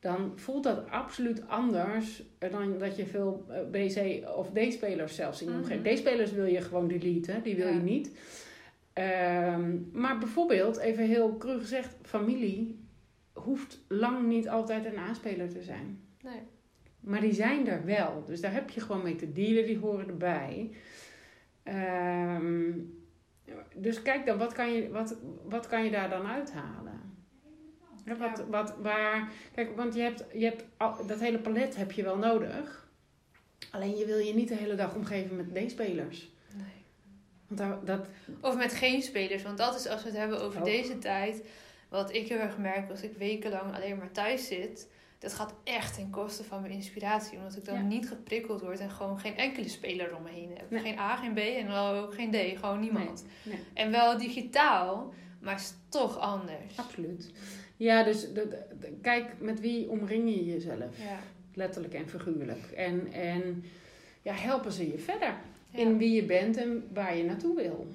dan 0.00 0.32
voelt 0.36 0.64
dat 0.64 0.90
absoluut 0.90 1.48
anders 1.48 2.22
dan 2.38 2.78
dat 2.78 2.96
je 2.96 3.06
veel 3.06 3.46
eh, 3.48 3.56
BC 3.70 4.28
of 4.36 4.48
D-spelers 4.50 5.14
zelfs 5.14 5.40
in 5.42 5.46
je 5.46 5.52
Mhm. 5.52 5.62
omgeving. 5.62 5.96
D-spelers 5.96 6.32
wil 6.32 6.46
je 6.46 6.60
gewoon 6.60 6.88
deleten, 6.88 7.42
die 7.42 7.56
wil 7.56 7.66
Ja. 7.68 7.72
je 7.74 7.80
niet. 7.80 8.10
Ehm, 8.92 9.70
maar 9.92 10.18
bijvoorbeeld, 10.18 10.78
even 10.78 11.04
heel 11.06 11.36
cru 11.38 11.58
gezegd, 11.58 11.96
familie 12.02 12.80
hoeft 13.32 13.80
lang 13.88 14.26
niet 14.26 14.48
altijd 14.48 14.84
een 14.84 14.98
A-speler 14.98 15.48
te 15.52 15.62
zijn. 15.62 16.00
Nee. 16.22 16.40
Maar 17.00 17.20
die 17.20 17.32
zijn 17.32 17.68
er 17.68 17.84
wel. 17.84 18.24
Dus 18.26 18.40
daar 18.40 18.52
heb 18.52 18.70
je 18.70 18.80
gewoon 18.80 19.02
mee 19.02 19.16
te 19.16 19.32
dealen, 19.32 19.66
die 19.66 19.78
horen 19.78 20.08
erbij. 20.08 20.70
Ehm, 21.62 22.72
dus 23.74 24.02
kijk 24.02 24.26
dan, 24.26 24.38
wat 24.38 24.52
kan 24.52 24.72
je, 24.72 24.90
wat, 24.90 25.16
wat 25.44 25.66
kan 25.66 25.84
je 25.84 25.90
daar 25.90 26.10
dan 26.10 26.26
uithalen? 26.26 27.00
Wat, 28.06 28.16
Ja. 28.18 28.46
wat, 28.48 28.74
waar, 28.80 29.32
kijk, 29.54 29.76
want 29.76 29.94
je 29.94 30.00
hebt, 30.00 30.24
je 30.32 30.44
hebt 30.44 30.64
al, 30.76 31.06
dat 31.06 31.20
hele 31.20 31.38
palet 31.38 31.76
heb 31.76 31.92
je 31.92 32.02
wel 32.02 32.16
nodig. 32.16 32.90
Alleen 33.70 33.96
je 33.96 34.06
wil 34.06 34.18
je 34.18 34.34
niet 34.34 34.48
de 34.48 34.54
hele 34.56 34.74
dag 34.74 34.94
omgeven 34.94 35.36
met 35.36 35.54
D-spelers. 35.68 36.30
nee. 36.56 36.64
Want 37.46 37.60
daar, 37.60 37.84
dat, 37.84 38.06
Of 38.40 38.56
met 38.56 38.72
geen 38.74 39.02
spelers. 39.02 39.42
Want 39.42 39.58
dat 39.58 39.74
is 39.74 39.86
als 39.88 40.02
we 40.02 40.08
het 40.08 40.18
hebben 40.18 40.40
over 40.40 40.58
Ook. 40.60 40.64
deze 40.66 40.98
tijd. 40.98 41.44
Wat 41.88 42.14
ik 42.14 42.28
heel 42.28 42.38
erg 42.38 42.58
merk 42.58 42.90
als 42.90 43.02
ik 43.02 43.16
wekenlang 43.16 43.74
alleen 43.74 43.96
maar 43.96 44.10
thuis 44.12 44.46
zit. 44.46 44.88
Dat 45.22 45.32
gaat 45.34 45.54
echt 45.64 45.94
ten 45.94 46.10
koste 46.10 46.44
van 46.44 46.60
mijn 46.60 46.72
inspiratie. 46.72 47.38
Omdat 47.38 47.56
ik 47.56 47.64
dan 47.64 47.74
Ja. 47.74 47.80
niet 47.82 48.08
geprikkeld 48.08 48.60
word 48.60 48.80
en 48.80 48.90
gewoon 48.90 49.18
geen 49.18 49.36
enkele 49.36 49.68
speler 49.68 50.16
om 50.16 50.22
me 50.22 50.30
heen 50.30 50.50
heb. 50.56 50.70
Nee. 50.70 50.80
Geen 50.80 50.98
A, 50.98 51.16
geen 51.16 51.34
B 51.34 51.38
en 51.38 51.66
wel 51.66 51.94
ook 51.94 52.14
geen 52.14 52.30
D. 52.30 52.58
Gewoon 52.58 52.80
niemand. 52.80 53.24
nee. 53.42 53.58
En 53.74 53.90
wel 53.90 54.18
digitaal, 54.18 55.12
maar 55.40 55.54
is 55.54 55.74
toch 55.88 56.18
anders. 56.18 56.76
absoluut. 56.78 57.30
Ja, 57.76 58.02
dus 58.02 58.20
de- 58.20 58.32
de- 58.32 58.64
de- 58.80 58.98
kijk, 59.02 59.40
met 59.40 59.60
wie 59.60 59.88
omring 59.90 60.28
je 60.34 60.44
jezelf? 60.44 60.98
Ja. 60.98 61.18
Letterlijk 61.54 61.94
en 61.94 62.08
figuurlijk. 62.08 62.64
En, 62.76 63.12
en 63.12 63.64
ja, 64.22 64.32
helpen 64.32 64.72
ze 64.72 64.90
je 64.90 64.98
verder 64.98 65.34
Ja. 65.70 65.78
in 65.78 65.98
wie 65.98 66.12
je 66.12 66.24
bent 66.24 66.56
en 66.56 66.88
waar 66.92 67.16
je 67.16 67.24
naartoe 67.24 67.54
wil. 67.56 67.86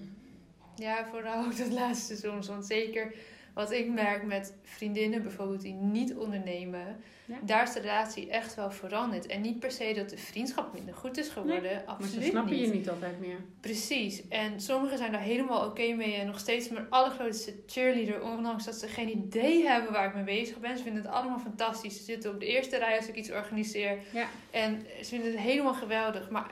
Ja, 0.75 1.05
vooral 1.12 1.46
ook 1.46 1.57
dat 1.57 1.72
laatste 1.72 2.15
soms. 2.15 2.48
Want 2.48 2.65
zeker 2.65 3.13
wat 3.57 3.71
ik 3.71 3.89
merk 3.89 4.23
met 4.23 4.53
vriendinnen 4.63 5.21
bijvoorbeeld 5.21 5.61
die 5.61 5.73
niet 5.73 6.15
ondernemen. 6.15 6.97
Ja. 7.25 7.37
Daar 7.41 7.63
is 7.63 7.73
de 7.73 7.79
relatie 7.79 8.29
echt 8.29 8.55
wel 8.55 8.71
veranderd. 8.71 9.25
En 9.25 9.41
niet 9.41 9.59
per 9.59 9.71
se 9.71 9.93
dat 9.95 10.09
de 10.09 10.17
vriendschap 10.17 10.73
minder 10.73 10.93
goed 10.95 11.17
is 11.17 11.29
geworden. 11.29 11.73
Maar 11.73 11.83
Absoluut 11.85 12.23
ze 12.23 12.29
snappen 12.29 12.53
niet. 12.53 12.65
je 12.65 12.73
niet 12.73 12.89
altijd 12.89 13.19
meer. 13.19 13.37
Precies. 13.61 14.27
En 14.27 14.61
sommigen 14.61 14.97
zijn 14.97 15.11
daar 15.11 15.21
helemaal 15.21 15.65
oké 15.65 15.93
mee. 15.93 16.13
En 16.13 16.27
nog 16.27 16.39
steeds 16.39 16.69
mijn 16.69 16.89
allergrootste 16.89 17.53
cheerleader. 17.67 18.21
Ondanks 18.21 18.65
dat 18.65 18.75
ze 18.75 18.87
geen 18.87 19.09
idee 19.09 19.67
hebben 19.67 19.91
waar 19.91 20.07
ik 20.07 20.13
mee 20.13 20.23
bezig 20.23 20.59
ben. 20.59 20.77
Ze 20.77 20.83
vinden 20.83 21.01
het 21.01 21.11
allemaal 21.11 21.39
fantastisch. 21.39 21.97
Ze 21.97 22.03
zitten 22.03 22.31
op 22.31 22.39
de 22.39 22.45
eerste 22.45 22.77
rij 22.77 22.97
als 22.97 23.07
ik 23.07 23.15
iets 23.15 23.31
organiseer. 23.31 23.97
Ja. 24.13 24.27
En 24.51 24.85
ze 25.01 25.05
vinden 25.05 25.31
het 25.31 25.39
helemaal 25.39 25.73
geweldig. 25.73 26.29
Maar 26.29 26.51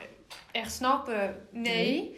echt 0.51 0.73
snappen, 0.73 1.47
nee. 1.51 2.17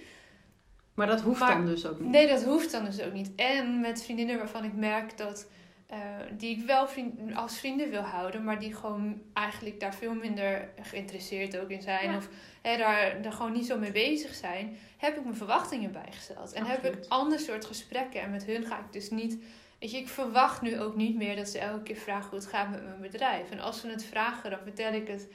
Maar 0.97 1.07
dat 1.07 1.21
hoeft 1.21 1.39
Maar- 1.39 1.53
dan 1.55 1.65
dus 1.65 1.85
ook 1.85 1.99
niet. 1.99 2.09
Nee, 2.09 2.27
dat 2.27 2.43
hoeft 2.43 2.71
dan 2.71 2.85
dus 2.85 3.01
ook 3.01 3.13
niet. 3.13 3.31
En 3.35 3.79
met 3.79 4.03
vriendinnen 4.03 4.37
waarvan 4.37 4.63
ik 4.63 4.73
merk 4.73 5.17
dat... 5.17 5.47
eh, 5.87 5.97
die 6.37 6.57
ik 6.57 6.65
wel 6.65 6.87
vriend, 6.87 7.35
als 7.35 7.59
vrienden 7.59 7.89
wil 7.89 8.01
houden, 8.01 8.43
maar 8.43 8.59
die 8.59 8.73
gewoon 8.75 9.21
eigenlijk 9.33 9.79
daar 9.79 9.93
veel 9.95 10.13
minder 10.13 10.69
geïnteresseerd 10.81 11.57
ook 11.57 11.69
in 11.69 11.81
zijn. 11.81 12.11
Ja. 12.11 12.17
Of 12.17 12.29
hè, 12.61 12.77
daar, 12.77 13.21
daar 13.21 13.31
gewoon 13.31 13.51
niet 13.51 13.65
zo 13.65 13.77
mee 13.77 13.91
bezig 13.91 14.35
zijn. 14.35 14.77
Heb 14.97 15.17
ik 15.17 15.23
mijn 15.23 15.35
verwachtingen 15.35 15.91
bijgesteld. 15.91 16.53
En 16.53 16.65
heb 16.65 16.85
ik 16.85 16.95
ander 17.07 17.39
soort 17.39 17.65
gesprekken. 17.65 18.21
En 18.21 18.31
met 18.31 18.45
hun 18.45 18.65
ga 18.65 18.77
ik 18.77 18.91
dus 18.93 19.09
niet. 19.09 19.37
Weet 19.79 19.91
je, 19.91 19.97
ik 19.97 20.07
verwacht 20.07 20.61
nu 20.61 20.79
ook 20.79 20.95
niet 20.95 21.15
meer 21.15 21.35
dat 21.35 21.47
ze 21.47 21.59
elke 21.59 21.83
keer 21.83 21.95
vragen 21.95 22.29
hoe 22.29 22.39
het 22.39 22.47
gaat 22.47 22.69
met 22.69 22.83
mijn 22.83 23.01
bedrijf. 23.01 23.49
En 23.51 23.59
als 23.59 23.79
ze 23.81 23.87
het 23.87 24.03
vragen, 24.05 24.49
dan 24.49 24.59
vertel 24.63 24.93
ik 24.93 25.07
het 25.07 25.27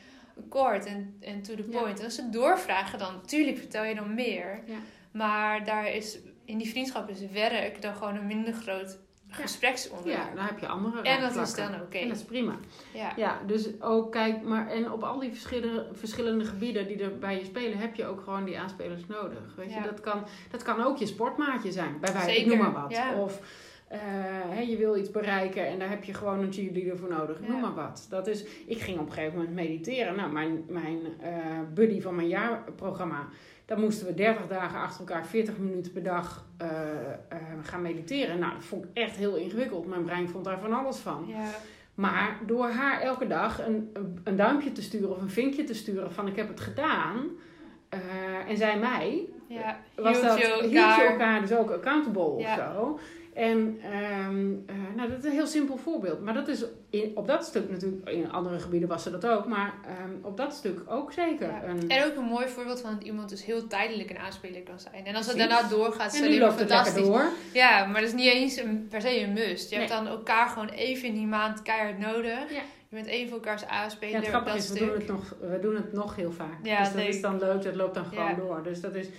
kort 0.49 0.87
en, 0.87 1.17
en 1.21 1.43
to 1.43 1.55
the 1.55 1.65
Ja. 1.71 1.79
point. 1.81 1.99
En 1.99 2.05
als 2.05 2.15
ze 2.15 2.31
doorvragen, 2.31 2.99
dan 2.99 3.15
natuurlijk 3.15 3.59
vertel 3.59 3.85
je 3.85 3.95
dan 3.95 4.15
meer. 4.15 4.63
Ja. 4.67 4.75
Maar 5.13 5.65
daar 5.65 5.93
is 5.95 6.19
in 6.45 6.59
die 6.59 6.69
vriendschap 6.69 7.09
is 7.09 7.31
werk 7.33 7.83
dan 7.83 7.95
gewoon 7.95 8.17
een 8.17 8.27
minder 8.27 8.53
groot 8.53 8.99
gespreksonderwerp. 9.29 10.19
Ja, 10.29 10.35
dan 10.35 10.45
heb 10.45 10.59
je 10.59 10.67
andere 10.67 11.03
En 11.03 11.21
dat 11.21 11.37
is 11.37 11.55
dan 11.55 11.75
oké. 11.81 11.99
En 11.99 12.09
dat 12.09 12.17
is 12.17 12.25
prima. 12.25 12.55
Ja. 12.95 13.13
Ja, 13.17 13.41
dus 13.47 13.81
ook 13.81 14.13
kijk, 14.13 14.43
maar 14.43 14.69
en 14.71 14.93
op 14.93 15.03
al 15.03 15.19
die 15.19 15.31
verschillende, 15.31 15.89
verschillende 15.93 16.45
gebieden 16.45 16.87
die 16.87 17.03
er 17.03 17.19
bij 17.19 17.39
je 17.39 17.45
spelen, 17.45 17.79
heb 17.79 17.95
je 17.95 18.07
ook 18.07 18.21
gewoon 18.21 18.45
die 18.45 18.59
aanspelers 18.59 19.07
nodig. 19.07 19.55
Weet 19.57 19.71
Ja. 19.71 19.77
je, 19.77 19.83
dat 19.85 20.01
kan, 20.01 20.25
dat 20.51 20.63
kan 20.63 20.83
ook 20.85 20.97
je 20.97 21.07
sportmaatje 21.07 21.73
zijn, 21.73 22.01
bij 22.01 22.13
wijze 22.13 22.31
Zeker, 22.31 22.47
noem 22.49 22.59
maar 22.59 22.83
wat. 22.83 22.91
ja. 22.91 23.15
Of 23.15 23.41
hè, 24.51 24.61
je 24.61 24.77
wil 24.77 24.97
iets 24.97 25.11
bereiken 25.11 25.67
en 25.67 25.79
daar 25.79 25.89
heb 25.91 26.05
je 26.05 26.15
gewoon 26.15 26.41
een 26.41 26.53
cheerleader 26.53 26.99
voor 26.99 27.09
nodig. 27.09 27.41
Noem 27.41 27.61
maar 27.61 27.75
wat. 27.75 28.07
Dat 28.11 28.27
is, 28.27 28.45
ik 28.67 28.81
ging 28.81 28.99
op 28.99 29.07
een 29.07 29.13
gegeven 29.13 29.37
moment 29.39 29.55
mediteren. 29.55 30.17
Nou, 30.17 30.33
mijn, 30.33 30.65
mijn 30.69 30.99
eh, 31.21 31.33
buddy 31.75 32.01
van 32.01 32.15
mijn 32.15 32.29
jaarprogramma, 32.29 33.29
daar 33.67 33.79
moesten 33.79 34.07
we 34.07 34.15
30 34.15 34.47
dagen 34.47 34.81
achter 34.81 35.01
elkaar 35.01 35.27
40 35.27 35.59
minuten 35.59 35.93
per 35.93 36.03
dag 36.03 36.47
eh, 36.59 36.69
eh, 37.29 37.39
gaan 37.63 37.83
mediteren. 37.83 38.39
Nou, 38.39 38.53
dat 38.55 38.65
vond 38.65 38.85
ik 38.85 38.91
echt 38.95 39.17
heel 39.17 39.35
ingewikkeld. 39.37 39.87
Mijn 39.87 40.05
brein 40.05 40.29
vond 40.29 40.45
daar 40.45 40.61
van 40.61 40.73
alles 40.73 40.97
van. 40.99 41.25
Ja. 41.27 41.45
Maar 41.95 42.39
door 42.47 42.69
haar 42.69 43.01
elke 43.01 43.27
dag 43.27 43.67
een, 43.67 43.91
een- 44.25 44.37
duimpje 44.37 44.73
te 44.73 44.83
sturen 44.83 45.11
of 45.11 45.21
een 45.23 45.31
vinkje 45.31 45.65
te 45.65 45.75
sturen 45.75 46.13
van 46.13 46.27
ik 46.29 46.37
heb 46.37 46.49
het 46.49 46.61
gedaan. 46.61 47.27
eh, 47.89 48.01
en 48.49 48.57
zij 48.57 48.79
mij, 48.79 49.25
Ja. 49.49 49.79
was 49.97 50.23
dat, 50.23 50.39
hield 50.39 50.71
je 50.73 50.79
elkaar- 50.79 51.11
elkaar 51.11 51.41
dus 51.41 51.53
ook 51.53 51.71
accountable 51.71 52.39
Ja. 52.39 52.55
of 52.55 52.75
zo. 52.75 52.99
En 53.35 53.79
ehm, 53.83 54.53
eh, 54.67 54.77
nou, 54.97 55.09
dat 55.09 55.19
is 55.19 55.25
een 55.25 55.31
heel 55.31 55.47
simpel 55.47 55.77
voorbeeld. 55.77 56.21
Maar 56.21 56.35
dat 56.35 56.49
is 56.49 56.65
in, 56.91 57.13
op 57.15 57.27
dat 57.27 57.45
stuk 57.45 57.71
natuurlijk, 57.71 58.09
in 58.09 58.33
andere 58.33 58.59
gebieden 58.59 58.89
was 58.89 59.03
ze 59.03 59.11
dat 59.11 59.27
ook, 59.27 59.47
maar 59.47 59.75
ehm, 59.87 60.11
op 60.23 60.37
dat 60.37 60.55
stuk 60.55 60.81
ook 60.87 61.13
zeker. 61.13 61.47
Ja. 61.47 61.65
Een, 61.65 61.89
En 61.89 62.05
ook 62.05 62.17
een 62.17 62.25
mooi 62.25 62.49
voorbeeld 62.49 62.81
van 62.81 62.95
dat 62.95 63.03
iemand 63.03 63.29
dus 63.29 63.45
heel 63.45 63.67
tijdelijk 63.67 64.11
een 64.11 64.19
aanspeler 64.19 64.63
kan 64.63 64.81
zijn. 64.81 65.05
En 65.07 65.15
als 65.15 65.27
het 65.27 65.37
daarna 65.37 65.63
doorgaat, 65.69 66.13
is 66.15 66.21
het 66.21 66.29
het 66.29 66.39
lekker 66.39 66.59
fantastisch. 66.59 67.07
door. 67.07 67.25
Ja, 67.53 67.85
maar 67.87 68.01
dat 68.01 68.09
is 68.11 68.15
niet 68.17 68.33
eens 68.33 68.57
een, 68.57 68.87
per 68.91 69.01
se 69.01 69.21
een 69.21 69.33
must. 69.33 69.71
Je 69.71 69.77
hebt 69.77 69.89
dan 69.89 70.07
elkaar 70.07 70.49
gewoon 70.49 70.69
even 70.69 71.09
in 71.09 71.15
die 71.15 71.27
maand 71.27 71.63
keihard 71.63 71.99
nodig. 71.99 72.51
Ja. 72.53 72.63
Je 72.89 72.99
bent 72.99 73.07
even 73.07 73.33
elkaars 73.33 73.63
Ja, 73.63 73.69
aanspeler 73.69 74.15
het 74.15 74.25
op 74.25 74.29
grappige 74.29 74.57
dat 74.57 74.65
is, 74.65 74.71
we 74.73 74.79
doen, 74.79 74.95
het 74.95 75.07
nog, 75.07 75.35
we 75.41 75.59
doen 75.61 75.75
het 75.75 75.93
nog 75.93 76.17
heel 76.17 76.33
vaak. 76.33 76.59
Ja, 76.63 76.79
dus 76.79 76.93
dat 76.93 77.03
is 77.03 77.21
dan 77.21 77.39
leuk, 77.39 77.63
dat 77.63 77.75
loopt 77.75 77.95
dan 77.95 78.05
gewoon 78.05 78.29
Ja. 78.29 78.35
door. 78.35 78.63
Dus 78.63 78.81
dat 78.81 78.95
Het 78.95 79.05
is 79.05 79.11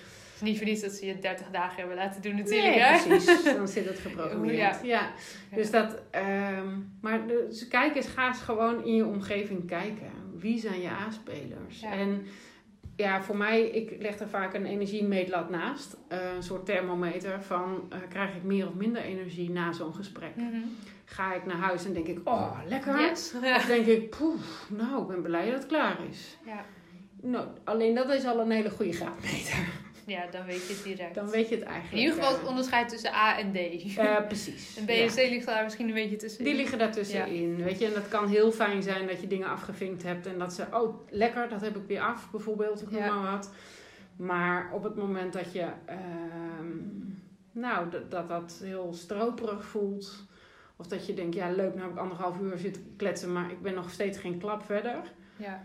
niet 0.43 0.57
voor 0.57 0.67
niets 0.67 0.81
dat 0.81 0.91
ze 0.91 1.05
je 1.05 1.19
30 1.19 1.49
dagen 1.51 1.77
hebben 1.77 1.95
laten 1.95 2.21
doen 2.21 2.35
natuurlijk. 2.35 2.75
nee, 2.75 2.79
hè? 2.79 3.07
precies. 3.07 3.43
Dan 3.57 3.67
zit 3.67 3.85
het 3.85 3.99
geprogrammeerd. 3.99 4.57
Ja. 4.57 4.77
Ja. 4.83 5.11
Dus 5.55 5.71
dat, 5.71 6.01
ehm, 6.11 6.67
maar 7.01 7.27
dus 7.27 7.67
kijk 7.67 7.95
eens, 7.95 8.07
ga 8.07 8.27
eens 8.27 8.41
gewoon 8.41 8.85
in 8.85 8.95
je 8.95 9.05
omgeving 9.05 9.67
kijken. 9.67 10.11
Wie 10.37 10.59
zijn 10.59 10.81
je 10.81 10.89
aanspelers? 10.89 11.79
Ja. 11.79 11.91
En 11.91 12.25
ja, 12.95 13.23
voor 13.23 13.37
mij, 13.37 13.61
ik 13.61 14.01
leg 14.01 14.19
er 14.19 14.29
vaak 14.29 14.53
een 14.53 14.65
energiemeetlat 14.65 15.49
naast. 15.49 15.97
Eh, 16.07 16.33
een 16.35 16.43
soort 16.43 16.65
thermometer 16.65 17.41
van, 17.41 17.85
eh, 17.89 17.97
krijg 18.09 18.35
ik 18.35 18.43
meer 18.43 18.67
of 18.67 18.73
minder 18.73 19.01
energie 19.01 19.49
na 19.49 19.71
zo'n 19.71 19.93
gesprek? 19.93 20.35
Mhm. 20.35 20.57
Ga 21.05 21.33
ik 21.33 21.45
naar 21.45 21.57
huis 21.57 21.85
en 21.85 21.93
denk 21.93 22.07
ik, 22.07 22.19
oh, 22.23 22.59
lekker. 22.67 22.99
Yes. 22.99 23.33
Of 23.57 23.65
denk 23.65 23.85
ik, 23.85 24.09
poef, 24.09 24.67
nou, 24.69 25.01
ik 25.01 25.07
ben 25.07 25.21
blij 25.21 25.45
dat 25.45 25.53
het 25.53 25.65
klaar 25.65 25.97
is. 26.09 26.37
Ja. 26.45 26.65
Nou, 27.21 27.47
alleen 27.63 27.95
dat 27.95 28.09
is 28.09 28.25
al 28.25 28.39
een 28.39 28.51
hele 28.51 28.69
goede 28.69 28.93
graadmeter. 28.93 29.67
Ja, 30.05 30.27
dan 30.31 30.45
weet 30.45 30.67
je 30.67 30.73
het 30.73 30.83
direct. 30.83 31.15
Dan 31.15 31.29
weet 31.29 31.49
je 31.49 31.55
het 31.55 31.63
in 31.63 31.69
eigenlijk. 31.69 32.01
ieder 32.03 32.13
geval 32.15 32.37
het 32.39 32.47
onderscheid 32.47 32.89
tussen 32.89 33.13
A 33.13 33.37
en 33.39 33.51
D. 33.51 33.55
eh, 33.97 34.25
precies. 34.27 34.77
Een 34.77 34.95
ja. 34.95 35.05
BSC 35.05 35.15
ligt 35.17 35.45
daar 35.45 35.63
misschien 35.63 35.87
een 35.87 35.93
beetje 35.93 36.15
tussen. 36.15 36.43
Die 36.43 36.55
liggen 36.55 36.77
daartussenin, 36.77 37.63
weet 37.63 37.79
je. 37.79 37.85
En 37.85 37.93
dat 37.93 38.07
kan 38.07 38.27
heel 38.27 38.51
fijn 38.51 38.83
zijn 38.83 39.07
dat 39.07 39.21
je 39.21 39.27
dingen 39.27 39.47
afgevinkt 39.49 40.03
hebt. 40.03 40.25
En 40.25 40.37
dat 40.39 40.53
ze, 40.53 40.65
oh, 40.71 41.07
lekker, 41.09 41.49
dat 41.49 41.61
heb 41.61 41.75
ik 41.77 41.87
weer 41.87 42.01
af, 42.01 42.31
bijvoorbeeld. 42.31 42.81
Ik 42.81 42.91
noem 42.91 43.01
Ja. 43.01 43.15
maar 43.21 43.31
wat. 43.31 43.51
Maar 44.15 44.69
op 44.73 44.83
het 44.83 44.95
moment 44.95 45.33
dat 45.33 45.53
je, 45.53 45.67
ehm, 45.85 46.67
nou, 47.51 47.89
dat, 47.89 48.11
dat 48.11 48.27
dat 48.29 48.59
heel 48.63 48.93
stroperig 48.93 49.65
voelt. 49.65 50.25
Of 50.77 50.87
dat 50.87 51.05
je 51.07 51.13
denkt, 51.13 51.35
ja 51.35 51.49
leuk, 51.49 51.73
nou 51.73 51.81
heb 51.81 51.91
ik 51.91 51.97
anderhalf 51.97 52.39
uur 52.39 52.57
zitten 52.57 52.93
kletsen, 52.97 53.31
maar 53.33 53.51
ik 53.51 53.61
ben 53.61 53.73
nog 53.73 53.89
steeds 53.91 54.17
geen 54.17 54.37
klap 54.39 54.63
verder. 54.65 55.01
Ja. 55.37 55.63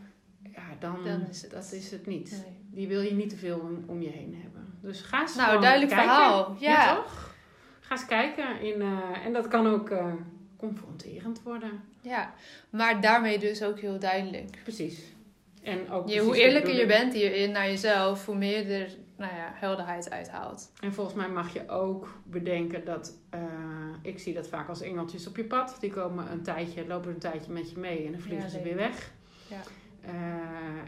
Ja, 0.53 0.63
dan, 0.79 1.05
Dan 1.05 1.27
is 1.31 1.43
het- 1.43 1.51
dat 1.51 1.73
is 1.73 1.91
het 1.91 2.07
niet. 2.07 2.31
Nee. 2.31 2.68
Die 2.79 2.89
wil 2.89 3.01
je 3.01 3.13
niet 3.15 3.31
te 3.31 3.37
veel 3.37 3.59
om, 3.59 3.85
om 3.87 4.03
je 4.03 4.09
heen 4.09 4.39
hebben. 4.43 4.75
Dus 4.83 5.01
ga 5.01 5.21
eens 5.21 5.35
Nou, 5.37 5.61
duidelijk 5.61 5.91
kijken. 5.91 6.09
verhaal. 6.09 6.57
Ja. 6.59 6.95
toch? 6.95 7.35
Ga 7.81 7.95
eens 7.95 8.07
kijken. 8.07 8.61
In, 8.61 8.81
eh, 8.83 9.27
en 9.27 9.33
dat 9.33 9.49
kan 9.49 9.67
ook 9.67 9.91
eh, 9.91 10.13
confronterend 10.57 11.43
worden. 11.43 11.81
ja, 12.01 12.33
maar 12.71 13.01
daarmee 13.01 13.39
dus 13.39 13.63
ook 13.63 13.79
heel 13.81 13.99
duidelijk. 13.99 14.59
Precies. 14.63 15.03
En 15.63 15.91
ook 15.91 16.09
Je, 16.09 16.21
hoe 16.21 16.37
eerlijker 16.37 16.75
je 16.75 16.87
bent 16.87 17.13
hierin 17.13 17.51
naar 17.51 17.67
jezelf, 17.67 18.27
hoe 18.27 18.37
meer 18.37 18.71
er 18.71 18.89
nou 19.17 19.35
ja, 19.35 19.53
helderheid 19.55 20.11
uithaalt. 20.11 20.73
En 20.81 20.93
volgens 20.93 21.17
mij 21.17 21.29
mag 21.29 21.53
je 21.53 21.69
ook 21.69 22.21
bedenken 22.25 22.85
dat... 22.85 23.17
eh, 23.31 23.41
ik 24.03 24.19
zie 24.19 24.35
dat 24.35 24.49
vaak 24.49 24.69
als 24.69 24.81
engeltjes 24.81 25.27
op 25.27 25.37
je 25.37 25.45
pad. 25.45 25.77
Die 25.81 25.91
komen 25.91 26.33
een 26.33 26.43
tijdje, 26.43 26.87
lopen 26.87 27.11
een 27.11 27.19
tijdje 27.19 27.53
met 27.53 27.71
je 27.71 27.79
mee 27.79 28.05
en 28.07 28.13
dan 28.13 28.21
vliegen 28.21 28.45
Ja, 28.45 28.51
ze 28.53 28.63
weer 28.63 28.77
weg. 28.77 29.11
Ja. 29.49 29.61
Eh, 30.05 30.13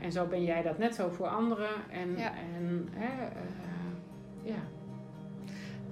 en 0.04 0.12
zo 0.12 0.26
ben 0.26 0.44
jij 0.44 0.62
dat 0.62 0.78
net 0.78 0.94
zo 0.94 1.08
voor 1.16 1.28
anderen. 1.28 1.68
En, 1.90 2.16
Ja. 2.16 2.32
en 2.56 2.88
hè, 2.92 3.06
eh, 3.24 3.32
ja, 4.42 4.58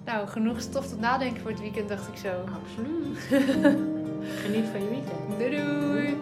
Nou, 0.04 0.28
genoeg 0.28 0.61
stof 0.61 0.87
tot 0.88 1.00
nadenken 1.00 1.40
voor 1.40 1.50
het 1.50 1.61
weekend, 1.61 1.88
dacht 1.88 2.09
ik 2.09 2.16
zo. 2.16 2.28
absoluut. 2.62 3.18
Geniet 4.42 4.66
van 4.72 4.83
je 4.83 4.88
weekend. 4.90 5.38
Doei 5.38 5.57
doei! 5.57 6.16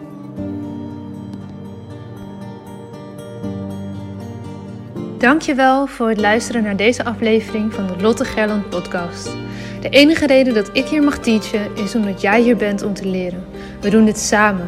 Dankjewel 5.17 5.87
voor 5.87 6.09
het 6.09 6.19
luisteren 6.19 6.63
naar 6.63 6.75
deze 6.75 7.03
aflevering 7.05 7.73
van 7.73 7.87
de 7.87 8.01
Lotte 8.01 8.25
Gerland 8.25 8.69
podcast. 8.69 9.35
De 9.81 9.89
enige 9.89 10.27
reden 10.27 10.53
dat 10.53 10.69
ik 10.73 10.85
hier 10.85 11.03
mag 11.03 11.17
teachen 11.19 11.75
is 11.75 11.95
omdat 11.95 12.21
jij 12.21 12.41
hier 12.41 12.57
bent 12.57 12.83
om 12.83 12.93
te 12.93 13.05
leren. 13.07 13.45
We 13.81 13.89
doen 13.89 14.05
dit 14.05 14.17
samen. 14.19 14.67